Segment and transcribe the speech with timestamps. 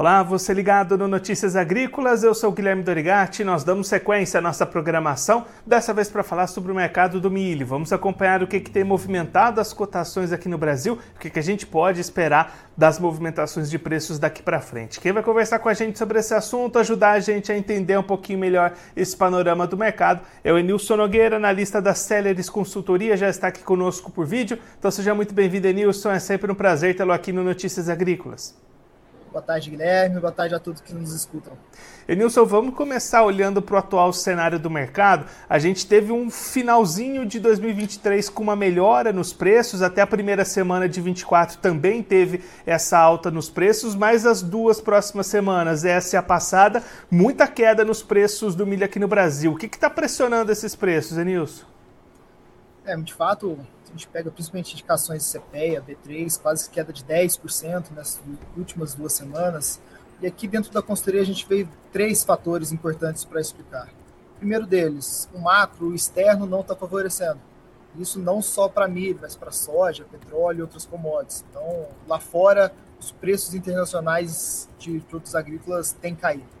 [0.00, 4.64] Olá, você ligado no Notícias Agrícolas, eu sou Guilherme Dorigati, nós damos sequência à nossa
[4.64, 7.66] programação, dessa vez para falar sobre o mercado do milho.
[7.66, 11.38] Vamos acompanhar o que, que tem movimentado as cotações aqui no Brasil, o que, que
[11.38, 14.98] a gente pode esperar das movimentações de preços daqui para frente.
[14.98, 18.02] Quem vai conversar com a gente sobre esse assunto, ajudar a gente a entender um
[18.02, 23.28] pouquinho melhor esse panorama do mercado, é o Enilson Nogueira, analista da Celeris Consultoria, já
[23.28, 27.12] está aqui conosco por vídeo, então seja muito bem-vindo, Enilson, é sempre um prazer tê-lo
[27.12, 28.69] aqui no Notícias Agrícolas.
[29.30, 30.18] Boa tarde, Guilherme.
[30.18, 31.52] Boa tarde a todos que nos escutam.
[32.08, 35.24] Enilson, vamos começar olhando para o atual cenário do mercado.
[35.48, 40.44] A gente teve um finalzinho de 2023 com uma melhora nos preços, até a primeira
[40.44, 46.16] semana de 24 também teve essa alta nos preços, mas as duas próximas semanas, essa
[46.16, 49.52] e a passada, muita queda nos preços do milho aqui no Brasil.
[49.52, 51.64] O que está pressionando esses preços, Enilson?
[52.84, 53.56] É, de fato,
[53.90, 58.20] a gente pega principalmente indicações de CPEA, B3, quase queda de 10% nas
[58.56, 59.80] últimas duas semanas.
[60.22, 63.88] E aqui dentro da consultoria a gente vê três fatores importantes para explicar.
[64.36, 67.40] O primeiro deles, o macro, o externo não está favorecendo.
[67.98, 71.44] Isso não só para milho, mas para soja, petróleo e outras commodities.
[71.50, 76.60] Então, lá fora, os preços internacionais de produtos agrícolas têm caído.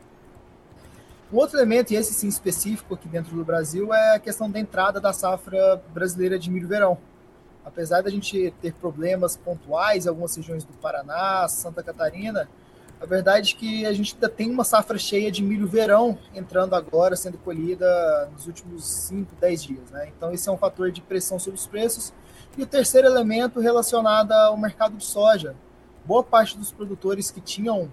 [1.32, 4.58] Um outro elemento, e esse sim específico aqui dentro do Brasil, é a questão da
[4.58, 6.98] entrada da safra brasileira de milho-verão
[7.70, 12.48] apesar da gente ter problemas pontuais em algumas regiões do Paraná, Santa Catarina,
[13.00, 16.74] a verdade é que a gente ainda tem uma safra cheia de milho verão entrando
[16.74, 19.90] agora, sendo colhida nos últimos 5, 10 dias.
[19.90, 20.12] Né?
[20.14, 22.12] Então, esse é um fator de pressão sobre os preços.
[22.58, 25.54] E o terceiro elemento relacionado ao mercado de soja.
[26.04, 27.90] Boa parte dos produtores que tinham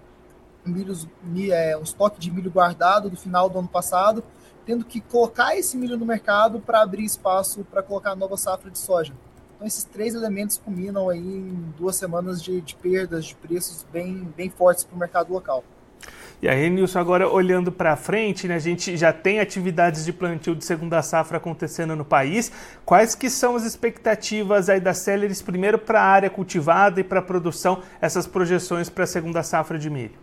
[0.66, 1.08] milhos,
[1.50, 4.22] é, um estoque de milho guardado do final do ano passado,
[4.66, 8.78] tendo que colocar esse milho no mercado para abrir espaço para colocar nova safra de
[8.78, 9.14] soja.
[9.58, 14.32] Então, esses três elementos culminam aí em duas semanas de, de perdas de preços bem,
[14.36, 15.64] bem fortes para o mercado local.
[16.40, 20.54] E aí, Nilson, agora olhando para frente, né, a gente já tem atividades de plantio
[20.54, 22.52] de segunda safra acontecendo no país.
[22.84, 27.18] Quais que são as expectativas aí da Celeris, primeiro para a área cultivada e para
[27.18, 30.14] a produção, essas projeções para a segunda safra de milho?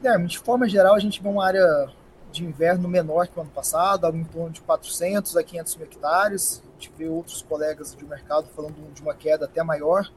[0.00, 1.90] Guilherme, de forma geral, a gente vê uma área
[2.30, 5.86] de inverno menor que o ano passado, algo em torno de 400 a 500 mil
[5.86, 6.62] hectares.
[6.68, 10.10] A gente vê outros colegas de mercado falando de uma queda até maior,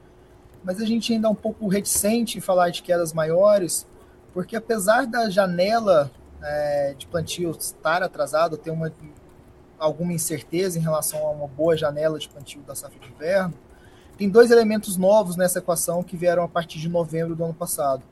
[0.62, 3.86] mas a gente ainda é um pouco reticente em falar de quedas maiores,
[4.32, 6.10] porque apesar da janela
[6.42, 8.92] é, de plantio estar atrasada, ter uma,
[9.78, 13.54] alguma incerteza em relação a uma boa janela de plantio da safra de inverno,
[14.16, 18.02] tem dois elementos novos nessa equação que vieram a partir de novembro do ano passado.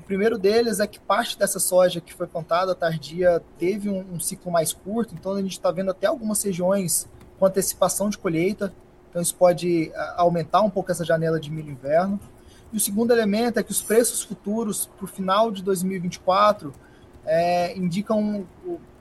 [0.00, 4.18] O primeiro deles é que parte dessa soja que foi plantada tardia teve um, um
[4.18, 7.06] ciclo mais curto, então a gente está vendo até algumas regiões
[7.38, 8.72] com antecipação de colheita,
[9.10, 12.18] então isso pode aumentar um pouco essa janela de milho inverno.
[12.72, 16.72] E o segundo elemento é que os preços futuros para o final de 2024
[17.26, 18.46] é, indicam,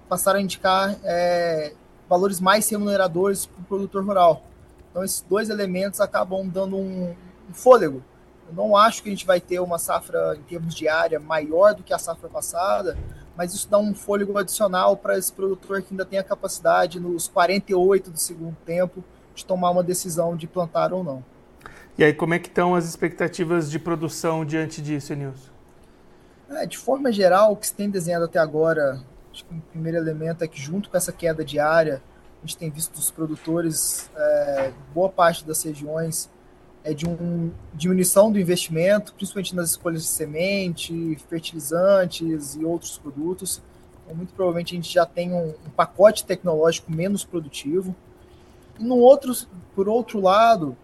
[0.10, 1.72] passaram a indicar é,
[2.10, 4.44] valores mais remuneradores para o produtor rural.
[4.92, 7.16] Então esses dois elementos acabam dando um,
[7.50, 8.04] um fôlego
[8.50, 11.76] eu não acho que a gente vai ter uma safra em termos de área maior
[11.76, 12.98] do que a safra passada,
[13.38, 17.28] mas isso dá um fôlego adicional para esse produtor que ainda tem a capacidade, nos
[17.28, 19.04] 48 do segundo tempo,
[19.36, 21.24] de tomar uma decisão de plantar ou não.
[21.98, 25.52] E aí, como é que estão as expectativas de produção diante disso, Nilson?
[26.50, 29.00] É, de forma geral, o que se tem desenhado até agora,
[29.32, 32.02] acho que o primeiro elemento é que junto com essa queda diária,
[32.42, 36.30] a gente tem visto os produtores, é, boa parte das regiões,
[36.84, 43.62] é de uma diminuição do investimento, principalmente nas escolhas de semente, fertilizantes e outros produtos.
[44.04, 47.96] Então, muito provavelmente a gente já tem um, um pacote tecnológico menos produtivo.
[48.80, 49.34] E no outro,
[49.76, 50.76] por outro lado,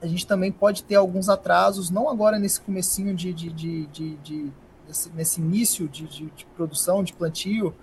[0.00, 4.16] a gente também pode ter alguns atrasos, não agora nesse comecinho de, de, de, de,
[4.16, 4.52] de
[4.86, 7.74] nesse, nesse, início de, de, de produção, de plantio,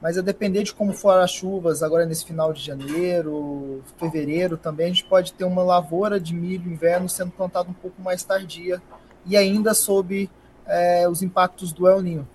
[0.00, 4.86] mas a depender de como for as chuvas, agora nesse final de janeiro, fevereiro também,
[4.86, 8.80] a gente pode ter uma lavoura de milho inverno sendo plantada um pouco mais tardia
[9.24, 10.30] e ainda sob
[10.66, 12.28] é, os impactos do El Ninho.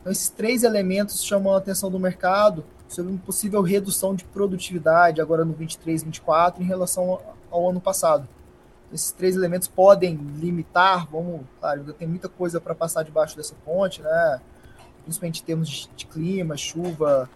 [0.00, 5.20] Então, esses três elementos chamam a atenção do mercado sobre uma possível redução de produtividade
[5.20, 7.20] agora no 23, 24 em relação
[7.50, 8.26] ao ano passado.
[8.92, 13.54] Esses três elementos podem limitar, vamos, claro, ainda tem muita coisa para passar debaixo dessa
[13.64, 14.40] ponte, né?
[15.08, 17.30] Principalmente em termos de, de clima, chuva,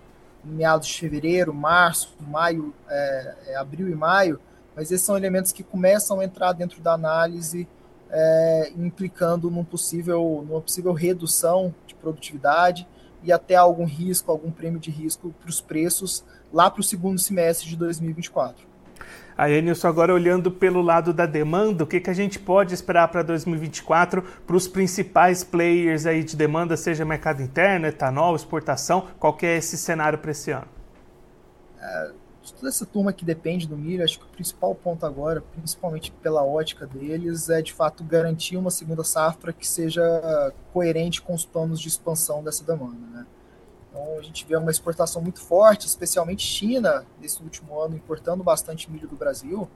[0.44, 4.38] meados de fevereiro, março, maio, é, é, abril e maio,
[4.76, 7.66] mas esses são elementos que começam a entrar dentro da análise,
[8.10, 12.86] é, implicando num possível, numa possível redução de produtividade
[13.22, 16.22] e até algum risco, algum prêmio de risco para os preços
[16.52, 18.71] lá para o segundo semestre de 2024.
[19.36, 23.08] Aí, Nilson, agora olhando pelo lado da demanda, o que, que a gente pode esperar
[23.08, 29.32] para 2024 para os principais players aí de demanda, seja mercado interno, etanol, exportação, qual
[29.34, 30.68] que é esse cenário para esse ano?
[31.80, 32.12] É,
[32.50, 36.44] toda essa turma que depende do milho, acho que o principal ponto agora, principalmente pela
[36.44, 41.80] ótica deles, é de fato garantir uma segunda safra que seja coerente com os planos
[41.80, 43.06] de expansão dessa demanda.
[43.12, 43.26] Né?
[43.92, 48.90] Então a gente vê uma exportação muito forte, especialmente China, nesse último ano, importando bastante
[48.90, 49.68] milho do Brasil.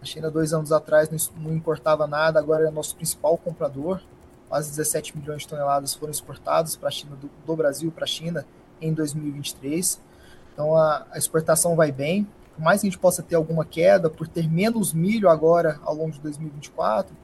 [0.00, 4.02] A China, dois anos atrás, não importava nada, agora é nosso principal comprador.
[4.46, 8.06] Quase 17 milhões de toneladas foram exportadas para a China, do, do Brasil para a
[8.06, 8.46] China
[8.80, 9.98] em 2023.
[10.52, 12.28] Então a, a, exportação vai bem.
[12.54, 15.94] Por mais que a gente possa ter alguma queda por ter menos milho agora ao
[15.94, 17.16] longo de 2024,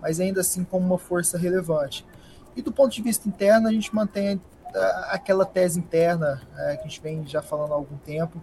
[0.00, 2.04] mas ainda assim como uma força relevante.
[2.56, 4.40] E do ponto de vista interno, a gente mantém
[5.08, 8.42] aquela tese interna é, que a gente vem já falando há algum tempo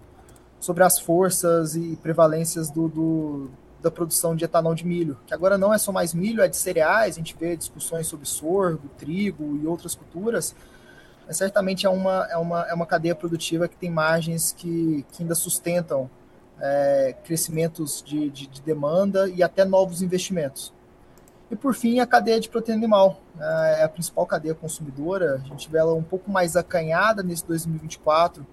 [0.59, 3.51] sobre as forças e prevalências do, do,
[3.81, 6.55] da produção de etanol de milho, que agora não é só mais milho, é de
[6.55, 10.55] cereais, a gente vê discussões sobre sorgo, trigo e outras culturas,
[11.27, 15.23] mas certamente é uma, é uma, é uma cadeia produtiva que tem margens que, que
[15.23, 16.09] ainda sustentam
[16.59, 20.71] é, crescimentos de, de, de demanda e até novos investimentos.
[21.51, 23.19] E por fim, a cadeia de proteína animal.
[23.37, 25.35] É a principal cadeia consumidora.
[25.35, 28.47] A gente vê ela um pouco mais acanhada nesse 2024,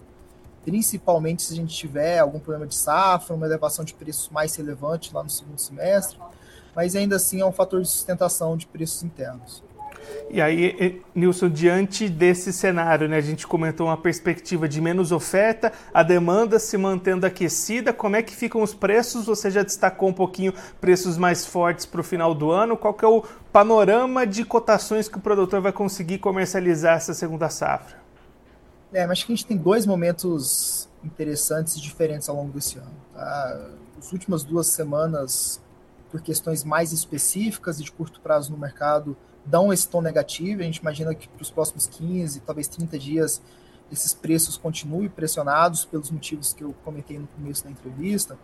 [0.65, 5.15] principalmente se a gente tiver algum problema de safra, uma elevação de preços mais relevante
[5.15, 6.19] lá no segundo semestre.
[6.75, 9.63] Mas ainda assim é um fator de sustentação de preços internos.
[10.31, 15.73] E aí, Nilson, diante desse cenário, né, a gente comentou uma perspectiva de menos oferta,
[15.93, 19.27] a demanda se mantendo aquecida, como é que ficam os preços?
[19.27, 22.77] Você já destacou um pouquinho preços mais fortes para o final do ano.
[22.77, 27.49] Qual que é o panorama de cotações que o produtor vai conseguir comercializar essa segunda
[27.49, 27.97] safra?
[28.93, 32.95] É, acho que a gente tem dois momentos interessantes e diferentes ao longo desse ano.
[33.15, 33.71] Tá?
[33.99, 35.61] As últimas duas semanas,
[36.11, 39.17] por questões mais específicas e de curto prazo no mercado,
[39.49, 40.61] dão esse tom negativo.
[40.61, 43.43] A gente imagina que para os próximos 15, talvez 30 dias,
[43.91, 48.39] esses preços continuem pressionados pelos motivos que eu comentei no começo da entrevista.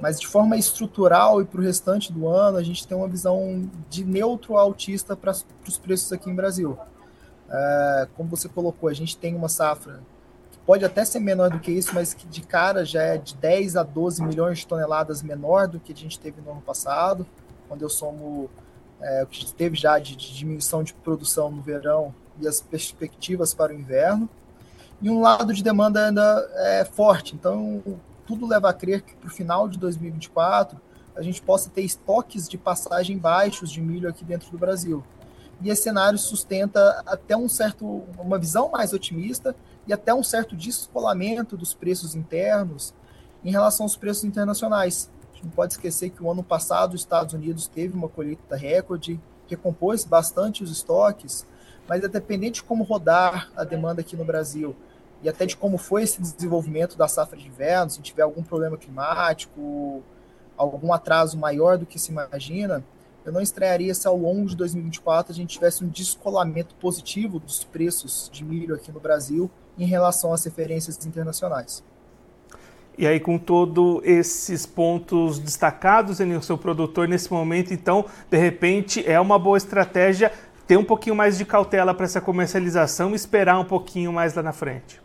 [0.00, 3.70] Mas de forma estrutural e para o restante do ano, a gente tem uma visão
[3.88, 5.32] de neutro altista para
[5.66, 6.76] os preços aqui em Brasil.
[7.48, 10.00] É, como você colocou, a gente tem uma safra
[10.50, 13.36] que pode até ser menor do que isso, mas que de cara já é de
[13.36, 17.26] 10 a 12 milhões de toneladas menor do que a gente teve no ano passado,
[17.68, 18.50] quando eu somo
[19.04, 23.52] é, o que teve já de, de, diminuição de produção no verão e as perspectivas
[23.52, 24.28] para o inverno,
[25.02, 27.34] e um lado de demanda ainda é forte.
[27.34, 27.82] Então,
[28.26, 30.80] tudo leva a crer que para o final de 2024
[31.14, 35.04] a gente possa ter estoques de passagem baixos de milho aqui dentro do Brasil.
[35.60, 39.54] E esse cenário sustenta até um certo, uma visão mais otimista
[39.86, 42.94] e até um certo descolamento dos preços internos
[43.44, 45.10] em relação aos preços internacionais
[45.44, 50.04] não pode esquecer que o ano passado os Estados Unidos teve uma colheita recorde, recompôs
[50.04, 51.46] bastante os estoques,
[51.88, 54.74] mas é dependente de como rodar a demanda aqui no Brasil
[55.22, 58.76] e até de como foi esse desenvolvimento da safra de inverno, se tiver algum problema
[58.76, 60.02] climático,
[60.54, 62.84] algum atraso maior do que se imagina,
[63.24, 67.64] eu não estranharia se ao longo de 2024 a gente tivesse um descolamento positivo dos
[67.64, 71.82] preços de milho aqui no Brasil em relação às referências internacionais.
[72.96, 79.04] E aí, com todos esses pontos destacados em seu produtor nesse momento, então, de repente,
[79.04, 80.30] é uma boa estratégia
[80.66, 84.42] ter um pouquinho mais de cautela para essa comercialização e esperar um pouquinho mais lá
[84.42, 85.02] na frente.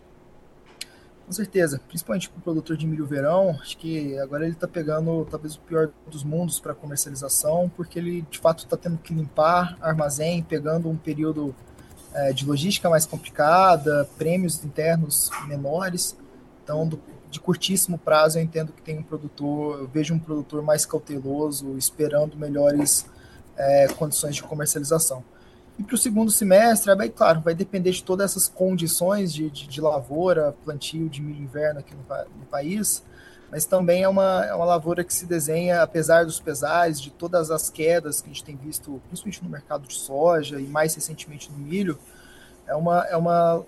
[1.26, 5.28] Com certeza, principalmente para o produtor de milho verão, acho que agora ele está pegando
[5.30, 9.78] talvez o pior dos mundos para comercialização, porque ele de fato está tendo que limpar
[9.80, 11.54] armazém, pegando um período
[12.14, 16.18] é, de logística mais complicada, prêmios internos menores.
[16.64, 20.62] Então, do de curtíssimo prazo, eu entendo que tem um produtor, eu vejo um produtor
[20.64, 23.06] mais cauteloso, esperando melhores
[23.56, 25.24] é, condições de comercialização.
[25.78, 29.50] E para o segundo semestre, é bem claro, vai depender de todas essas condições de,
[29.50, 32.02] de, de lavoura, plantio de milho inverno aqui no,
[32.38, 33.04] no, país,
[33.50, 37.50] mas também é uma, é uma lavoura que se desenha, apesar dos pesares, de todas
[37.50, 41.50] as quedas que a gente tem visto, principalmente no mercado de soja e mais recentemente
[41.52, 41.98] no milho,
[42.68, 43.64] é uma, é uma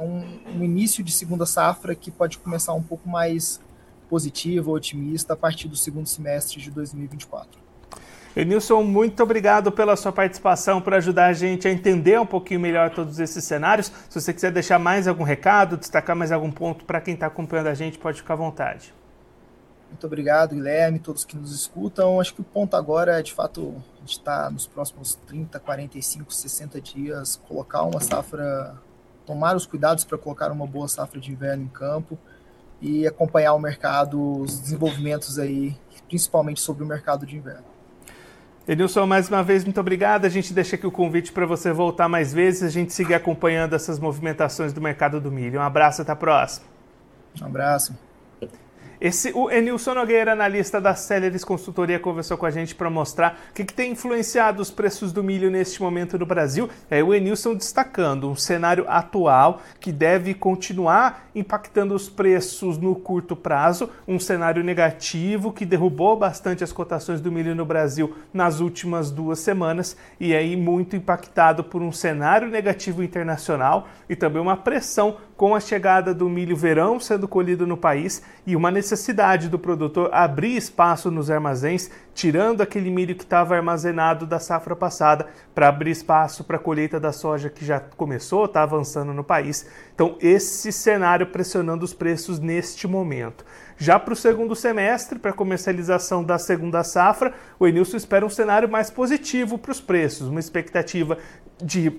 [0.00, 0.22] um,
[0.56, 3.60] um início de segunda safra que pode começar um pouco mais
[4.08, 7.68] positivo, otimista, a partir do segundo semestre de 2024.
[8.36, 12.90] Enilson, muito obrigado pela sua participação, por ajudar a gente a entender um pouquinho melhor
[12.90, 13.90] todos esses cenários.
[14.08, 17.66] Se você quiser deixar mais algum recado, destacar mais algum ponto para quem está acompanhando
[17.66, 18.94] a gente, pode ficar à vontade.
[19.88, 22.20] Muito obrigado, Guilherme, todos que nos escutam.
[22.20, 26.32] Acho que o ponto agora é, de fato, a gente está nos próximos 30, 45,
[26.32, 28.76] 60 dias, colocar uma safra
[29.28, 32.18] tomar os cuidados para colocar uma boa safra de inverno em campo.
[32.80, 37.64] e acompanhar o mercado, os desenvolvimentos aí, principalmente sobre o mercado de inverno.
[38.68, 40.26] Edilson, mais uma vez, muito obrigado.
[40.26, 43.74] A gente deixa aqui o convite para você voltar mais vezes, a gente seguir acompanhando
[43.74, 45.58] essas movimentações do mercado do milho.
[45.58, 46.66] Um abraço, até a próxima.
[47.42, 48.07] Um abraço.
[49.00, 53.54] Esse, o Enilson Nogueira, analista da Celeris Consultoria, conversou com a gente para mostrar o
[53.54, 56.68] que, que, tem influenciado os preços do milho neste momento no Brasil.
[56.90, 63.36] É o Enilson destacando um cenário atual que deve continuar impactando os preços no curto
[63.36, 69.12] prazo, um cenário negativo que derrubou bastante as cotações do milho no Brasil nas últimas
[69.12, 75.18] duas semanas e aí muito impactado por um cenário negativo internacional e também uma pressão
[75.38, 80.10] com a chegada do milho verão sendo colhido no país e uma necessidade do produtor
[80.12, 85.92] abrir espaço nos armazéns, tirando aquele milho que estava armazenado da safra passada para abrir
[85.92, 89.64] espaço para a colheita da soja que já começou, está avançando no país.
[89.94, 93.44] Então, esse cenário pressionando os preços neste momento.
[93.76, 98.30] Já para o segundo semestre, para a comercialização da segunda safra, o Enilson espera um
[98.30, 101.16] cenário mais positivo para os preços, uma expectativa
[101.62, 101.92] de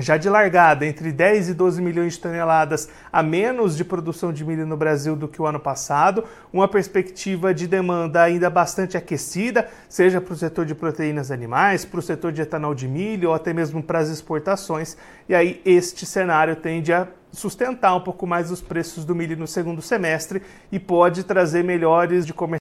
[0.00, 4.44] já de largada, entre 10 e 12 milhões de toneladas a menos de produção de
[4.44, 9.68] milho no Brasil do que o ano passado, uma perspectiva de demanda ainda bastante aquecida,
[9.88, 13.34] seja para o setor de proteínas animais, para o setor de etanol de milho ou
[13.34, 14.96] até mesmo para as exportações.
[15.28, 19.46] E aí este cenário tende a sustentar um pouco mais os preços do milho no
[19.46, 22.59] segundo semestre e pode trazer melhores de comercialização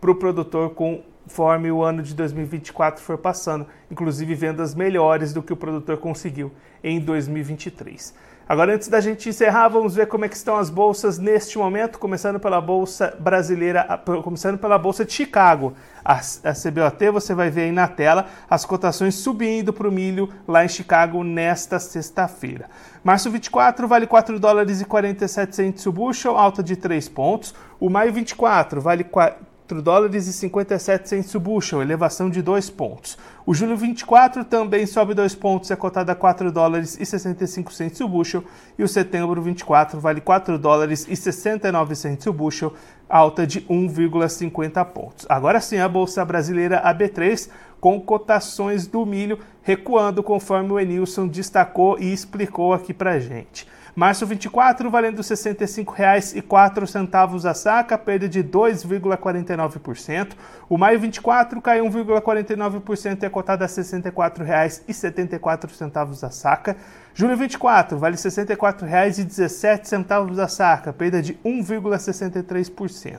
[0.00, 5.52] para o produtor conforme o ano de 2024 for passando, inclusive vendas melhores do que
[5.52, 8.14] o produtor conseguiu em 2023.
[8.50, 12.00] Agora, antes da gente encerrar, vamos ver como é que estão as bolsas neste momento,
[12.00, 13.84] começando pela bolsa brasileira,
[14.24, 15.72] começando pela bolsa de Chicago.
[16.04, 20.28] A, a CBOT, você vai ver aí na tela as cotações subindo para o milho
[20.48, 22.68] lá em Chicago nesta sexta-feira.
[23.04, 27.54] Março 24 vale 4 dólares e 47 centos o bushel, alta de 3 pontos.
[27.78, 29.49] O maio 24 vale 4
[29.80, 33.18] dólares e 57 cents o bushel, elevação de 2 pontos.
[33.46, 38.00] O julho 24 também sobe 2 pontos, é cotado a 4 dólares e 65 cents
[38.00, 38.42] o bushel.
[38.78, 42.72] E o setembro 24 vale 4 dólares e 69 cents o bushel,
[43.08, 45.26] alta de 1,50 pontos.
[45.28, 47.48] Agora sim, a Bolsa Brasileira AB3
[47.80, 53.66] com cotações do milho recuando, conforme o Enilson destacou e explicou aqui para gente.
[53.94, 60.32] Março 24, valendo R$ 65,04 a saca, perda de 2,49%.
[60.68, 66.76] O maio 24 caiu 1,49% e é cotado a R$ 64,74 a saca.
[67.12, 73.18] Julho 24 vale R$ 64,17 a saca, perda de 1,63%.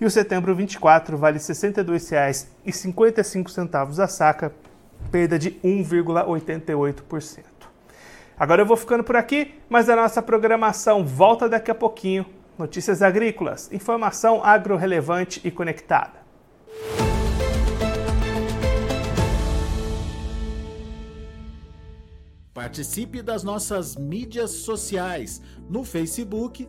[0.00, 4.52] E o setembro 24 vale R$ 62,55 a saca,
[5.10, 7.51] perda de 1,88%.
[8.38, 12.26] Agora eu vou ficando por aqui, mas a nossa programação volta daqui a pouquinho.
[12.58, 16.22] Notícias agrícolas, informação agro-relevante e conectada.
[22.54, 26.68] Participe das nossas mídias sociais no Facebook